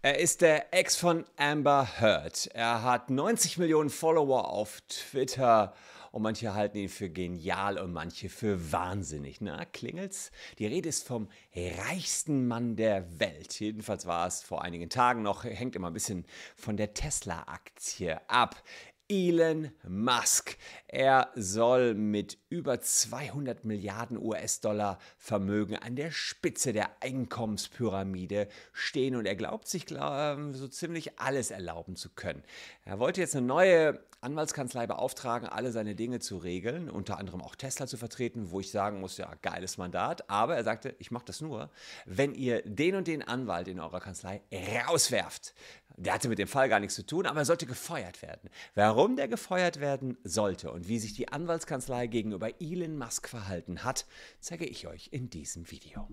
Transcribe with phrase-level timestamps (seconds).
[0.00, 2.46] Er ist der Ex von Amber Heard.
[2.54, 5.74] Er hat 90 Millionen Follower auf Twitter
[6.12, 9.40] und manche halten ihn für genial und manche für wahnsinnig.
[9.40, 10.30] Na, klingelt's?
[10.58, 13.58] Die Rede ist vom reichsten Mann der Welt.
[13.60, 16.24] Jedenfalls war es vor einigen Tagen noch, hängt immer ein bisschen
[16.56, 18.62] von der Tesla-Aktie ab.
[19.08, 20.58] Elon Musk.
[20.86, 29.24] Er soll mit über 200 Milliarden US-Dollar Vermögen an der Spitze der Einkommenspyramide stehen und
[29.24, 32.42] er glaubt sich glaub, so ziemlich alles erlauben zu können.
[32.84, 37.54] Er wollte jetzt eine neue Anwaltskanzlei beauftragen, alle seine Dinge zu regeln, unter anderem auch
[37.54, 40.28] Tesla zu vertreten, wo ich sagen muss, ja, geiles Mandat.
[40.28, 41.70] Aber er sagte, ich mache das nur,
[42.04, 44.42] wenn ihr den und den Anwalt in eurer Kanzlei
[44.86, 45.54] rauswerft.
[45.96, 48.50] Der hatte mit dem Fall gar nichts zu tun, aber er sollte gefeuert werden.
[48.74, 54.04] Warum der gefeuert werden sollte und wie sich die Anwaltskanzlei gegenüber Elon Musk verhalten hat,
[54.40, 56.06] zeige ich euch in diesem Video.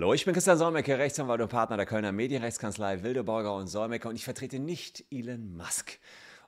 [0.00, 4.16] Hallo, ich bin Christian Solmecke, Rechtsanwalt und Partner der Kölner Medienrechtskanzlei Wildeborger und Solmecke und
[4.16, 5.98] ich vertrete nicht Elon Musk.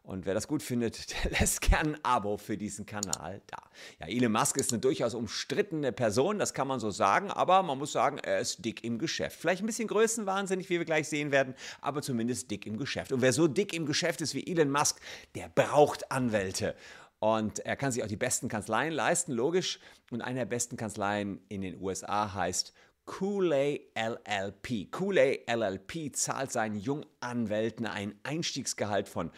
[0.03, 3.59] Und wer das gut findet, der lässt gern ein Abo für diesen Kanal da.
[4.00, 7.77] Ja, Elon Musk ist eine durchaus umstrittene Person, das kann man so sagen, aber man
[7.77, 9.39] muss sagen, er ist dick im Geschäft.
[9.39, 13.12] Vielleicht ein bisschen größenwahnsinnig, wie wir gleich sehen werden, aber zumindest dick im Geschäft.
[13.12, 14.98] Und wer so dick im Geschäft ist wie Elon Musk,
[15.34, 16.75] der braucht Anwälte.
[17.19, 19.78] Und er kann sich auch die besten Kanzleien leisten, logisch.
[20.11, 22.72] Und eine der besten Kanzleien in den USA heißt
[23.05, 24.91] Cooley LLP.
[24.91, 29.31] Cooley LLP zahlt seinen Junganwälten ein Einstiegsgehalt von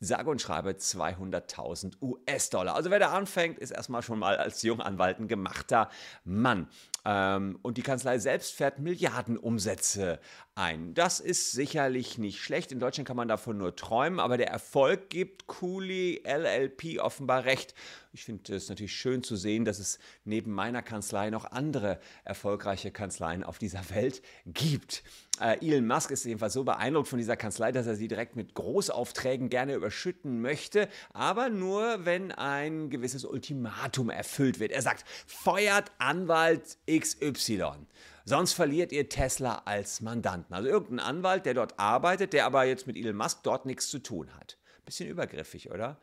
[0.00, 2.74] sage und schreibe 200.000 US-Dollar.
[2.74, 5.90] Also wer da anfängt, ist erstmal schon mal als Junganwalt ein gemachter
[6.24, 6.68] Mann.
[7.04, 10.18] Ähm, und die Kanzlei selbst fährt Milliardenumsätze
[10.60, 10.92] ein.
[10.94, 12.70] Das ist sicherlich nicht schlecht.
[12.70, 17.74] In Deutschland kann man davon nur träumen, aber der Erfolg gibt Cooley LLP offenbar recht.
[18.12, 22.90] Ich finde es natürlich schön zu sehen, dass es neben meiner Kanzlei noch andere erfolgreiche
[22.90, 25.02] Kanzleien auf dieser Welt gibt.
[25.40, 28.54] Äh, Elon Musk ist jedenfalls so beeindruckt von dieser Kanzlei, dass er sie direkt mit
[28.54, 34.72] Großaufträgen gerne überschütten möchte, aber nur, wenn ein gewisses Ultimatum erfüllt wird.
[34.72, 37.86] Er sagt, feuert Anwalt XY.
[38.24, 40.54] Sonst verliert ihr Tesla als Mandanten.
[40.54, 43.98] Also irgendein Anwalt, der dort arbeitet, der aber jetzt mit Elon Musk dort nichts zu
[43.98, 44.58] tun hat.
[44.84, 46.00] Bisschen übergriffig, oder?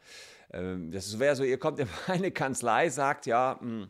[0.52, 3.90] Ähm, das wäre so, ihr kommt in meine Kanzlei, sagt, ja, hm,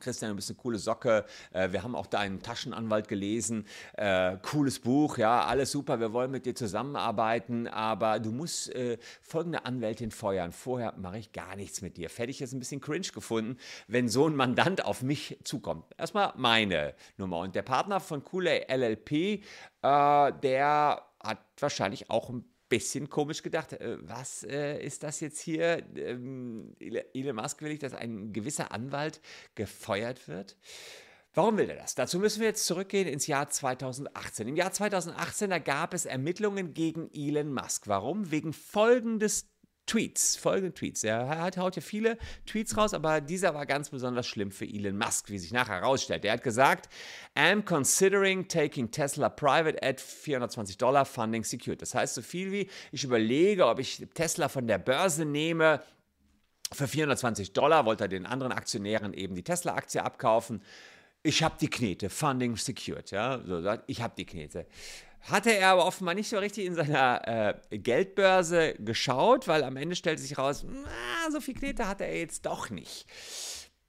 [0.00, 1.24] Christian, du bist eine coole Socke.
[1.52, 3.66] Äh, wir haben auch deinen Taschenanwalt gelesen.
[3.94, 6.00] Äh, cooles Buch, ja, alles super.
[6.00, 10.52] Wir wollen mit dir zusammenarbeiten, aber du musst äh, folgende Anwältin feuern.
[10.52, 12.10] Vorher mache ich gar nichts mit dir.
[12.10, 13.56] Fertig jetzt ein bisschen cringe gefunden,
[13.88, 15.84] wenn so ein Mandant auf mich zukommt.
[15.96, 17.38] Erstmal meine Nummer.
[17.38, 19.42] Und der Partner von Cooley LLP,
[19.82, 25.84] der hat wahrscheinlich auch ein bisschen komisch gedacht, äh, was äh, ist das jetzt hier?
[25.96, 29.20] Ähm, Elon Musk will ich, dass ein gewisser Anwalt
[29.54, 30.56] gefeuert wird.
[31.36, 31.94] Warum will er das?
[31.94, 34.48] Dazu müssen wir jetzt zurückgehen ins Jahr 2018.
[34.48, 37.88] Im Jahr 2018, da gab es Ermittlungen gegen Elon Musk.
[37.88, 38.30] Warum?
[38.30, 39.46] Wegen folgendes
[39.86, 41.04] Tweets, folgende Tweets.
[41.04, 44.98] Er hat, haut ja viele Tweets raus, aber dieser war ganz besonders schlimm für Elon
[44.98, 46.24] Musk, wie sich nachher herausstellt.
[46.24, 46.88] Er hat gesagt,
[47.36, 51.80] I'm considering taking Tesla private at 420 Dollar funding secured.
[51.80, 55.80] Das heißt so viel wie, ich überlege, ob ich Tesla von der Börse nehme,
[56.72, 60.62] für 420 Dollar wollte er den anderen Aktionären eben die Tesla-Aktie abkaufen.
[61.22, 64.66] Ich habe die Knete, Funding secured, ja, so, ich habe die Knete.
[65.28, 69.96] Hatte er aber offenbar nicht so richtig in seiner äh, Geldbörse geschaut, weil am Ende
[69.96, 73.06] stellte sich raus, na, so viel Knete hatte er jetzt doch nicht.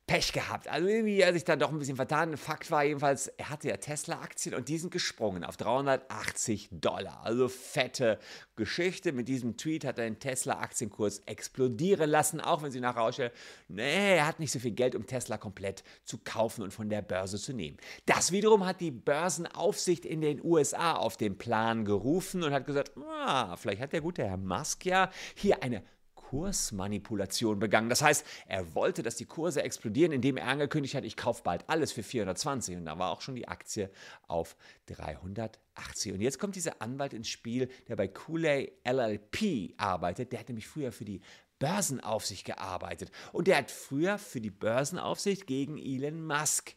[0.07, 0.69] Pech gehabt.
[0.69, 2.37] Also irgendwie hat sich dann doch ein bisschen vertan.
[2.37, 7.19] Fakt war jedenfalls, er hatte ja Tesla-Aktien und die sind gesprungen auf 380 Dollar.
[7.25, 8.17] Also fette
[8.55, 9.11] Geschichte.
[9.11, 13.33] Mit diesem Tweet hat er den Tesla-Aktienkurs explodieren lassen, auch wenn sie nachher ausstellen,
[13.67, 17.01] nee, er hat nicht so viel Geld, um Tesla komplett zu kaufen und von der
[17.01, 17.75] Börse zu nehmen.
[18.05, 22.93] Das wiederum hat die Börsenaufsicht in den USA auf den Plan gerufen und hat gesagt,
[22.97, 25.83] ah, vielleicht hat der gute Herr Musk ja hier eine
[26.27, 27.87] Kursmanipulation begangen.
[27.87, 31.69] Das heißt, er wollte, dass die Kurse explodieren, indem er angekündigt hat, ich kaufe bald
[31.69, 32.75] alles für 420.
[32.75, 33.89] Und da war auch schon die Aktie
[34.27, 34.57] auf
[34.87, 36.11] 380.
[36.11, 40.33] Und jetzt kommt dieser Anwalt ins Spiel, der bei Cooley LLP arbeitet.
[40.33, 41.21] Der hat nämlich früher für die
[41.59, 43.09] Börsenaufsicht gearbeitet.
[43.31, 46.75] Und der hat früher für die Börsenaufsicht gegen Elon Musk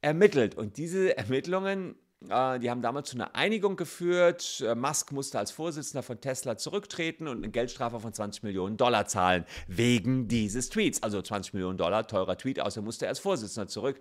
[0.00, 0.56] ermittelt.
[0.56, 4.60] Und diese Ermittlungen die haben damals zu einer Einigung geführt.
[4.66, 9.06] Äh, Musk musste als Vorsitzender von Tesla zurücktreten und eine Geldstrafe von 20 Millionen Dollar
[9.06, 11.02] zahlen wegen dieses Tweets.
[11.02, 14.00] Also 20 Millionen Dollar, teurer Tweet, außer musste er als Vorsitzender zurück.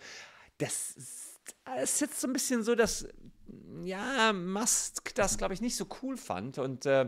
[0.58, 3.08] Das ist jetzt so ein bisschen so, dass
[3.84, 7.02] ja, Musk das, glaube ich, nicht so cool fand und äh,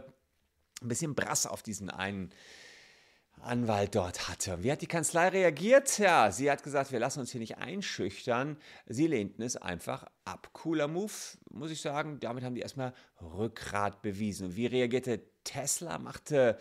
[0.82, 2.30] ein bisschen brass auf diesen einen
[3.42, 4.64] Anwalt dort hatte.
[4.64, 5.98] Wie hat die Kanzlei reagiert?
[5.98, 8.58] Ja, sie hat gesagt, wir lassen uns hier nicht einschüchtern.
[8.88, 10.50] Sie lehnten es einfach ab.
[10.54, 11.12] Cooler Move,
[11.50, 12.20] muss ich sagen.
[12.20, 14.48] Damit haben die erstmal Rückgrat bewiesen.
[14.48, 15.98] Und wie reagierte Tesla?
[15.98, 16.58] Machte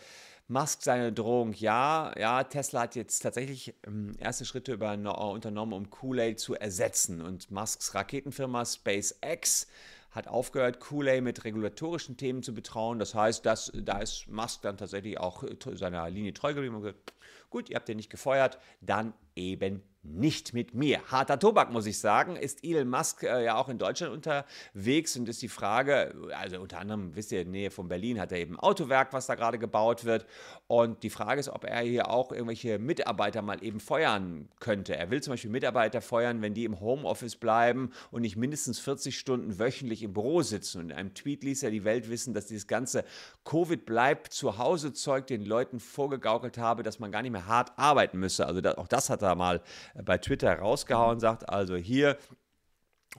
[0.47, 1.53] Musk seine Drohung?
[1.53, 4.93] Ja, ja, Tesla hat jetzt tatsächlich ähm, erste Schritte über,
[5.31, 7.21] unternommen, um Kool-Aid zu ersetzen.
[7.21, 9.67] Und Musks Raketenfirma SpaceX
[10.11, 12.99] hat aufgehört, Kool-Aid mit regulatorischen Themen zu betrauen.
[12.99, 17.13] Das heißt, dass, da ist Musk dann tatsächlich auch seiner Linie treu geblieben und gesagt,
[17.49, 21.01] gut, ihr habt den nicht gefeuert, dann eben nicht mit mir.
[21.11, 22.35] Harter Tobak, muss ich sagen.
[22.35, 26.79] Ist Elon Musk äh, ja auch in Deutschland unterwegs und ist die Frage, also unter
[26.79, 29.35] anderem, wisst ihr, in der Nähe von Berlin hat er eben ein Autowerk, was da
[29.35, 30.25] gerade gebaut wird.
[30.67, 34.95] Und die Frage ist, ob er hier auch irgendwelche Mitarbeiter mal eben feuern könnte.
[34.95, 39.17] Er will zum Beispiel Mitarbeiter feuern, wenn die im Homeoffice bleiben und nicht mindestens 40
[39.17, 40.79] Stunden wöchentlich im Büro sitzen.
[40.79, 43.03] Und in einem Tweet ließ er die Welt wissen, dass dieses ganze
[43.43, 47.77] Covid bleibt zu Hause Zeug den Leuten vorgegaukelt habe, dass man gar nicht mehr hart
[47.77, 48.45] arbeiten müsse.
[48.45, 49.61] Also das, auch das hat er mal
[50.03, 52.17] bei Twitter rausgehauen, sagt also hier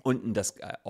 [0.02, 0.54] unten das
[0.84, 0.88] uh,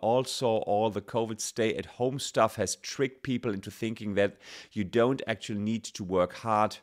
[0.00, 4.32] also all the COVID stay at home stuff has tricked people into thinking that
[4.72, 6.82] you don't actually need to work hard.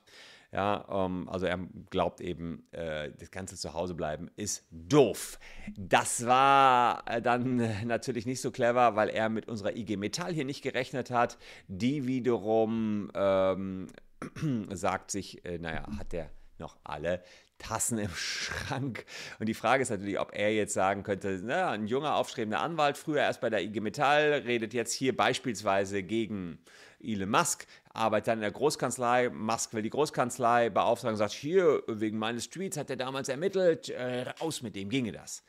[0.51, 1.59] Ja, um, ähm, also er
[1.89, 5.37] glaubt eben, äh, das ganze Zuhause bleiben ist doof.
[5.75, 10.45] Das war äh, dann natürlich nicht so clever, weil er mit unserer IG Metall hier
[10.45, 11.37] nicht gerechnet hat.
[11.67, 13.87] Die wiederum ähm,
[14.71, 17.21] sagt sich, äh, naja, hat der noch alle
[17.57, 19.05] Tassen im Schrank.
[19.39, 22.97] Und die Frage ist natürlich, ob er jetzt sagen könnte, na, ein junger, aufstrebender Anwalt,
[22.97, 26.59] früher erst bei der IG Metall, redet jetzt hier beispielsweise gegen
[27.01, 32.17] Elon Musk, arbeitet dann in der Großkanzlei, Musk will die Großkanzlei beauftragen sagt, hier, wegen
[32.17, 35.43] meines Tweets hat er damals ermittelt, äh, raus mit dem ginge das.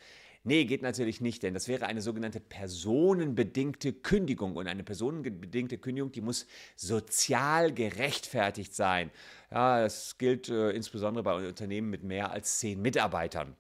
[0.47, 4.55] Nee, geht natürlich nicht, denn das wäre eine sogenannte personenbedingte Kündigung.
[4.55, 6.47] Und eine personenbedingte Kündigung, die muss
[6.77, 9.11] sozial gerechtfertigt sein.
[9.51, 13.57] Ja, das gilt äh, insbesondere bei Unternehmen mit mehr als zehn Mitarbeitern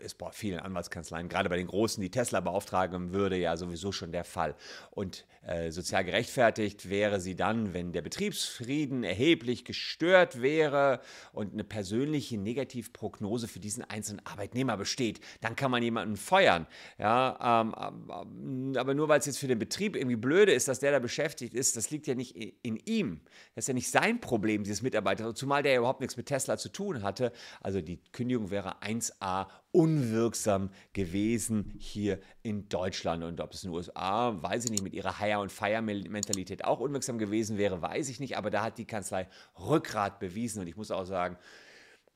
[0.00, 4.12] ist bei vielen Anwaltskanzleien, gerade bei den großen, die Tesla beauftragen würde, ja sowieso schon
[4.12, 4.54] der Fall.
[4.90, 11.00] Und äh, sozial gerechtfertigt wäre sie dann, wenn der Betriebsfrieden erheblich gestört wäre
[11.32, 15.20] und eine persönliche Negativprognose für diesen einzelnen Arbeitnehmer besteht.
[15.40, 16.66] Dann kann man jemanden feuern.
[16.98, 20.80] Ja, ähm, ähm aber nur weil es jetzt für den Betrieb irgendwie blöde ist, dass
[20.80, 23.20] der da beschäftigt ist, das liegt ja nicht in ihm.
[23.54, 26.56] Das ist ja nicht sein Problem, dieses Mitarbeiter, zumal der ja überhaupt nichts mit Tesla
[26.56, 27.32] zu tun hatte.
[27.60, 33.24] Also die Kündigung wäre 1a unwirksam gewesen hier in Deutschland.
[33.24, 36.80] Und ob es in den USA, weiß ich nicht, mit ihrer Hire- und Fire-Mentalität auch
[36.80, 38.36] unwirksam gewesen wäre, weiß ich nicht.
[38.36, 39.28] Aber da hat die Kanzlei
[39.58, 40.60] Rückgrat bewiesen.
[40.60, 41.36] Und ich muss auch sagen,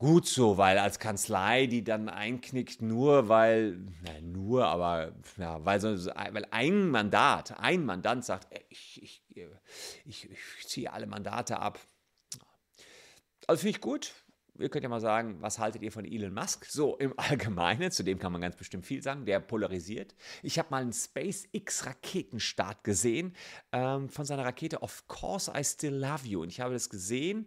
[0.00, 5.78] gut so, weil als Kanzlei, die dann einknickt, nur weil, na, nur, aber ja, weil,
[5.80, 9.22] so, weil ein Mandat, ein Mandant sagt, ich, ich,
[10.06, 11.78] ich, ich ziehe alle Mandate ab.
[13.46, 14.14] Also finde ich gut,
[14.60, 16.66] ihr könnt ja mal sagen, was haltet ihr von Elon Musk?
[16.66, 20.14] So im Allgemeinen, zu dem kann man ganz bestimmt viel sagen, der polarisiert.
[20.42, 23.34] Ich habe mal einen SpaceX-Raketenstart gesehen
[23.72, 26.42] ähm, von seiner Rakete Of Course I Still Love You.
[26.42, 27.46] Und ich habe das gesehen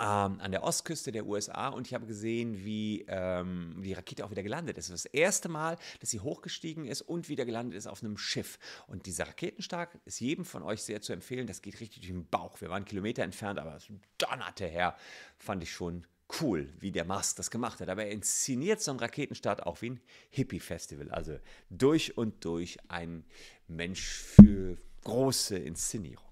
[0.00, 4.30] ähm, an der Ostküste der USA und ich habe gesehen, wie ähm, die Rakete auch
[4.30, 4.90] wieder gelandet ist.
[4.90, 8.58] Das, das erste Mal, dass sie hochgestiegen ist und wieder gelandet ist auf einem Schiff.
[8.86, 11.46] Und dieser Raketenstark ist jedem von euch sehr zu empfehlen.
[11.46, 12.60] Das geht richtig durch den Bauch.
[12.60, 14.96] Wir waren Kilometer entfernt, aber es donnerte her.
[15.38, 16.06] Fand ich schon
[16.40, 17.88] cool, wie der Mast das gemacht hat.
[17.88, 20.00] Aber er inszeniert so einen Raketenstart auch wie ein
[20.30, 21.10] Hippie-Festival.
[21.10, 21.38] Also
[21.70, 23.24] durch und durch ein
[23.68, 26.31] Mensch für große Inszenierung.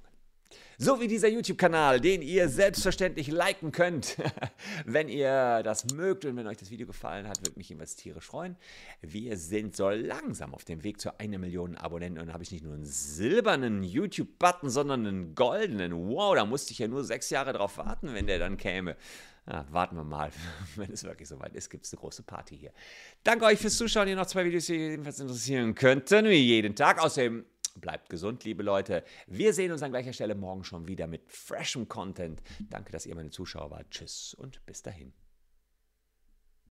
[0.78, 4.16] So wie dieser YouTube-Kanal, den ihr selbstverständlich liken könnt,
[4.86, 8.24] wenn ihr das mögt und wenn euch das Video gefallen hat, würde mich jedenfalls tierisch
[8.24, 8.56] freuen.
[9.02, 12.64] Wir sind so langsam auf dem Weg zu einer Million Abonnenten und habe ich nicht
[12.64, 15.92] nur einen silbernen YouTube-Button, sondern einen goldenen.
[16.08, 18.96] Wow, da musste ich ja nur sechs Jahre drauf warten, wenn der dann käme.
[19.50, 20.30] Ja, warten wir mal.
[20.76, 22.72] Wenn es wirklich soweit ist, gibt es eine große Party hier.
[23.24, 24.06] Danke euch fürs Zuschauen.
[24.06, 27.02] Hier noch zwei Videos, die jedenfalls interessieren könnten, wie jeden Tag.
[27.02, 27.44] Außerdem
[27.76, 29.04] Bleibt gesund, liebe Leute.
[29.26, 32.42] Wir sehen uns an gleicher Stelle morgen schon wieder mit freshem Content.
[32.68, 33.90] Danke, dass ihr meine Zuschauer wart.
[33.90, 35.12] Tschüss und bis dahin.